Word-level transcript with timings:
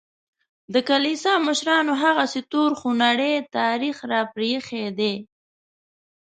د 0.73 0.75
کلیسا 0.89 1.33
مشرانو 1.47 1.93
هغسې 2.03 2.41
تور 2.51 2.71
خونړی 2.79 3.33
تاریخ 3.57 3.97
راپرېښی 4.11 4.83
دی. 4.99 5.15